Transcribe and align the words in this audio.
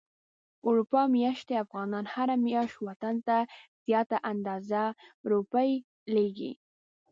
اروپا 0.67 1.01
ميشتي 1.13 1.55
افغانان 1.63 2.05
هره 2.13 2.35
مياشت 2.45 2.77
وطن 2.87 3.15
ته 3.27 3.37
زياته 3.85 4.17
اندازه 4.31 4.83
روپی 5.31 5.71
ليږي. 6.15 6.51